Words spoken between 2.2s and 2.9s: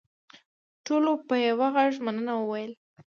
وویل.